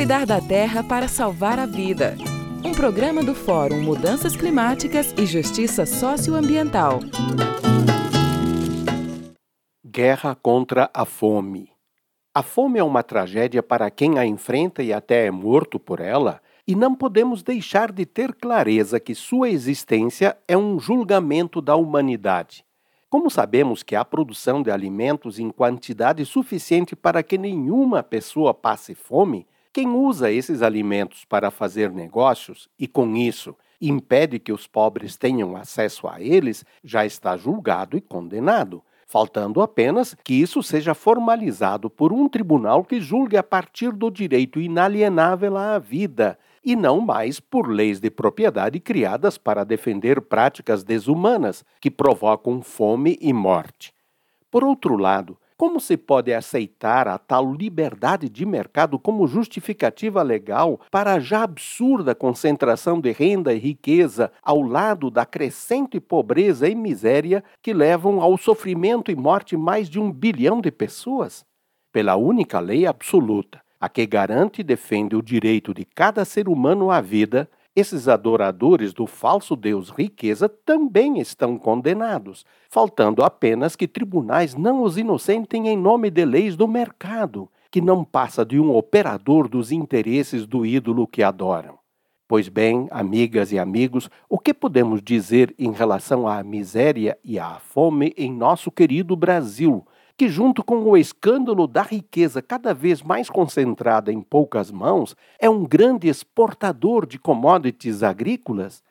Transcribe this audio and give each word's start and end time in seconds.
Cuidar 0.00 0.24
da 0.24 0.40
terra 0.40 0.82
para 0.82 1.06
salvar 1.06 1.58
a 1.58 1.66
vida. 1.66 2.16
Um 2.64 2.72
programa 2.72 3.22
do 3.22 3.34
Fórum 3.34 3.82
Mudanças 3.82 4.34
Climáticas 4.34 5.12
e 5.12 5.26
Justiça 5.26 5.84
Socioambiental. 5.84 7.00
Guerra 9.84 10.34
contra 10.34 10.88
a 10.94 11.04
fome. 11.04 11.70
A 12.34 12.42
fome 12.42 12.78
é 12.78 12.82
uma 12.82 13.02
tragédia 13.02 13.62
para 13.62 13.90
quem 13.90 14.18
a 14.18 14.24
enfrenta 14.24 14.82
e 14.82 14.90
até 14.90 15.26
é 15.26 15.30
morto 15.30 15.78
por 15.78 16.00
ela, 16.00 16.40
e 16.66 16.74
não 16.74 16.94
podemos 16.94 17.42
deixar 17.42 17.92
de 17.92 18.06
ter 18.06 18.32
clareza 18.32 18.98
que 18.98 19.14
sua 19.14 19.50
existência 19.50 20.34
é 20.48 20.56
um 20.56 20.80
julgamento 20.80 21.60
da 21.60 21.76
humanidade. 21.76 22.64
Como 23.10 23.28
sabemos 23.28 23.82
que 23.82 23.94
a 23.94 24.02
produção 24.02 24.62
de 24.62 24.70
alimentos 24.70 25.38
em 25.38 25.50
quantidade 25.50 26.24
suficiente 26.24 26.96
para 26.96 27.22
que 27.22 27.36
nenhuma 27.36 28.02
pessoa 28.02 28.54
passe 28.54 28.94
fome, 28.94 29.46
quem 29.72 29.88
usa 29.88 30.30
esses 30.30 30.62
alimentos 30.62 31.24
para 31.24 31.50
fazer 31.50 31.90
negócios 31.90 32.68
e, 32.78 32.86
com 32.86 33.16
isso, 33.16 33.56
impede 33.80 34.38
que 34.38 34.52
os 34.52 34.66
pobres 34.66 35.16
tenham 35.16 35.56
acesso 35.56 36.06
a 36.08 36.20
eles, 36.20 36.64
já 36.82 37.06
está 37.06 37.36
julgado 37.36 37.96
e 37.96 38.00
condenado 38.00 38.82
faltando 39.10 39.60
apenas 39.60 40.14
que 40.22 40.34
isso 40.34 40.62
seja 40.62 40.94
formalizado 40.94 41.90
por 41.90 42.12
um 42.12 42.28
tribunal 42.28 42.84
que 42.84 43.00
julgue 43.00 43.36
a 43.36 43.42
partir 43.42 43.90
do 43.90 44.08
direito 44.08 44.60
inalienável 44.60 45.56
à 45.56 45.80
vida 45.80 46.38
e 46.64 46.76
não 46.76 47.00
mais 47.00 47.40
por 47.40 47.68
leis 47.68 47.98
de 47.98 48.08
propriedade 48.08 48.78
criadas 48.78 49.36
para 49.36 49.64
defender 49.64 50.20
práticas 50.20 50.84
desumanas 50.84 51.64
que 51.80 51.90
provocam 51.90 52.62
fome 52.62 53.18
e 53.20 53.32
morte. 53.32 53.92
Por 54.48 54.62
outro 54.62 54.96
lado, 54.96 55.36
como 55.60 55.78
se 55.78 55.94
pode 55.94 56.32
aceitar 56.32 57.06
a 57.06 57.18
tal 57.18 57.52
liberdade 57.52 58.30
de 58.30 58.46
mercado 58.46 58.98
como 58.98 59.26
justificativa 59.26 60.22
legal 60.22 60.80
para 60.90 61.12
a 61.12 61.20
já 61.20 61.42
absurda 61.42 62.14
concentração 62.14 62.98
de 62.98 63.12
renda 63.12 63.52
e 63.52 63.58
riqueza 63.58 64.32
ao 64.42 64.62
lado 64.62 65.10
da 65.10 65.26
crescente 65.26 66.00
pobreza 66.00 66.66
e 66.66 66.74
miséria 66.74 67.44
que 67.62 67.74
levam 67.74 68.22
ao 68.22 68.38
sofrimento 68.38 69.10
e 69.10 69.14
morte 69.14 69.54
mais 69.54 69.90
de 69.90 70.00
um 70.00 70.10
bilhão 70.10 70.62
de 70.62 70.70
pessoas? 70.70 71.44
Pela 71.92 72.16
única 72.16 72.58
lei 72.58 72.86
absoluta, 72.86 73.60
a 73.78 73.86
que 73.86 74.06
garante 74.06 74.62
e 74.62 74.64
defende 74.64 75.14
o 75.14 75.20
direito 75.20 75.74
de 75.74 75.84
cada 75.84 76.24
ser 76.24 76.48
humano 76.48 76.90
à 76.90 77.02
vida, 77.02 77.46
esses 77.80 78.06
adoradores 78.06 78.92
do 78.92 79.06
falso 79.06 79.56
Deus 79.56 79.90
riqueza 79.90 80.48
também 80.48 81.18
estão 81.18 81.58
condenados, 81.58 82.44
faltando 82.68 83.22
apenas 83.24 83.74
que 83.74 83.88
tribunais 83.88 84.54
não 84.54 84.82
os 84.82 84.98
inocentem 84.98 85.68
em 85.68 85.76
nome 85.76 86.10
de 86.10 86.24
leis 86.24 86.56
do 86.56 86.68
mercado, 86.68 87.50
que 87.70 87.80
não 87.80 88.04
passa 88.04 88.44
de 88.44 88.60
um 88.60 88.76
operador 88.76 89.48
dos 89.48 89.72
interesses 89.72 90.46
do 90.46 90.66
ídolo 90.66 91.06
que 91.06 91.22
adoram. 91.22 91.78
Pois 92.28 92.48
bem, 92.48 92.86
amigas 92.90 93.50
e 93.50 93.58
amigos, 93.58 94.08
o 94.28 94.38
que 94.38 94.54
podemos 94.54 95.02
dizer 95.02 95.52
em 95.58 95.72
relação 95.72 96.28
à 96.28 96.44
miséria 96.44 97.18
e 97.24 97.38
à 97.38 97.58
fome 97.58 98.14
em 98.16 98.32
nosso 98.32 98.70
querido 98.70 99.16
Brasil, 99.16 99.84
que, 100.20 100.28
junto 100.28 100.62
com 100.62 100.82
o 100.82 100.98
escândalo 100.98 101.66
da 101.66 101.80
riqueza 101.80 102.42
cada 102.42 102.74
vez 102.74 103.00
mais 103.00 103.30
concentrada 103.30 104.12
em 104.12 104.20
poucas 104.20 104.70
mãos, 104.70 105.16
é 105.38 105.48
um 105.48 105.64
grande 105.64 106.08
exportador 106.08 107.06
de 107.06 107.18
commodities 107.18 108.02
agrícolas? 108.02 108.82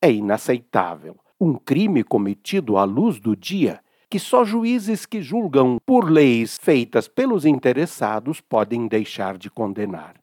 É 0.00 0.12
inaceitável. 0.12 1.16
Um 1.40 1.54
crime 1.54 2.04
cometido 2.04 2.76
à 2.76 2.84
luz 2.84 3.18
do 3.18 3.34
dia 3.34 3.80
que 4.08 4.20
só 4.20 4.44
juízes 4.44 5.04
que 5.04 5.20
julgam 5.20 5.78
por 5.84 6.08
leis 6.08 6.56
feitas 6.56 7.08
pelos 7.08 7.44
interessados 7.44 8.40
podem 8.40 8.86
deixar 8.86 9.36
de 9.36 9.50
condenar. 9.50 10.14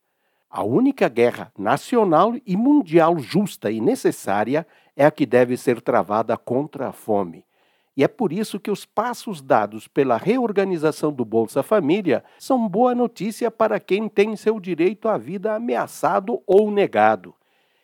A 0.50 0.64
única 0.64 1.10
guerra 1.10 1.52
nacional 1.58 2.36
e 2.48 2.56
mundial 2.56 3.20
justa 3.20 3.70
e 3.70 3.82
necessária 3.82 4.66
é 4.96 5.06
a 5.06 5.12
que 5.12 5.26
deve 5.26 5.58
ser 5.58 5.82
travada 5.82 6.38
contra 6.38 6.88
a 6.88 6.94
fome 6.94 7.44
e 7.96 8.04
é 8.04 8.08
por 8.08 8.34
isso 8.34 8.60
que 8.60 8.72
os 8.72 8.86
passos 8.86 9.42
dados 9.42 9.88
pela 9.88 10.18
reorganização 10.18 11.14
do 11.14 11.24
Bolsa 11.24 11.62
Família 11.62 12.24
são 12.40 12.68
boa 12.68 12.96
notícia 12.96 13.52
para 13.52 13.80
quem 13.80 14.10
tem 14.10 14.36
seu 14.36 14.60
direito 14.60 15.08
à 15.08 15.18
vida 15.18 15.54
ameaçado 15.54 16.42
ou 16.48 16.72
negado. 16.72 17.36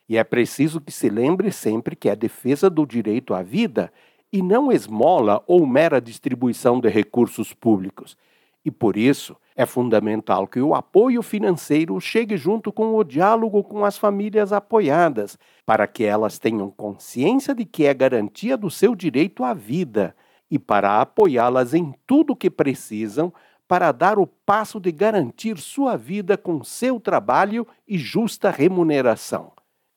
E 0.08 0.18
é 0.18 0.24
preciso 0.24 0.82
que 0.82 0.92
se 0.92 1.08
lembre 1.10 1.52
sempre 1.52 1.96
que 1.96 2.10
a 2.10 2.16
defesa 2.16 2.70
do 2.70 2.88
direito 2.88 3.36
à 3.36 3.44
vida 3.44 3.94
e 4.34 4.42
não 4.42 4.72
esmola 4.72 5.44
ou 5.46 5.66
mera 5.68 6.02
distribuição 6.02 6.80
de 6.80 6.90
recursos 6.90 7.54
públicos. 7.54 8.18
E 8.66 8.72
por 8.72 8.98
isso, 8.98 9.38
é 9.60 9.66
fundamental 9.66 10.48
que 10.48 10.62
o 10.62 10.74
apoio 10.74 11.22
financeiro 11.22 12.00
chegue 12.00 12.38
junto 12.38 12.72
com 12.72 12.96
o 12.96 13.04
diálogo 13.04 13.62
com 13.62 13.84
as 13.84 13.98
famílias 13.98 14.54
apoiadas, 14.54 15.38
para 15.66 15.86
que 15.86 16.06
elas 16.06 16.40
tenham 16.40 16.72
consciência 16.72 17.54
de 17.54 17.66
que 17.66 17.86
é 17.86 17.94
garantia 17.94 18.56
do 18.56 18.70
seu 18.70 18.96
direito 18.96 19.44
à 19.44 19.54
vida 19.54 20.16
e 20.50 20.58
para 20.58 21.02
apoiá-las 21.02 21.74
em 21.74 21.94
tudo 22.08 22.32
o 22.32 22.36
que 22.38 22.50
precisam 22.50 23.34
para 23.68 23.92
dar 23.92 24.18
o 24.18 24.26
passo 24.26 24.80
de 24.80 24.94
garantir 24.94 25.58
sua 25.58 25.98
vida 25.98 26.38
com 26.38 26.64
seu 26.64 26.98
trabalho 26.98 27.68
e 27.86 27.98
justa 27.98 28.50
remuneração. 28.50 29.52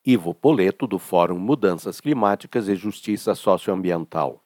Ivo 0.05 0.35
Poleto, 0.35 0.89
do 0.89 0.99
Fórum 0.99 1.39
Mudanças 1.39 2.01
Climáticas 2.01 2.67
e 2.67 2.75
Justiça 2.75 3.33
Socioambiental. 3.37 4.41